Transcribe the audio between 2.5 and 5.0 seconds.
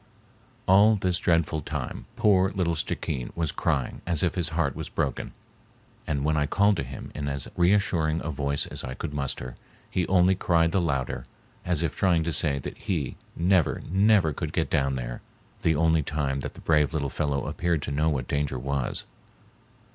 little Stickeen was crying as if his heart was